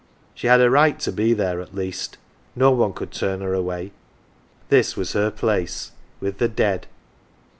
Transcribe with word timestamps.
She 0.33 0.47
had 0.47 0.61
a 0.61 0.69
right 0.71 0.97
to 1.01 1.11
be 1.11 1.31
there 1.35 1.61
at 1.61 1.75
least 1.75 2.17
no 2.55 2.71
one 2.71 2.91
could 2.91 3.11
turn 3.11 3.41
her 3.41 3.53
away. 3.53 3.91
This 4.69 4.97
was 4.97 5.13
her 5.13 5.29
place 5.29 5.91
with 6.19 6.39
the 6.39 6.47
dead. 6.49 6.87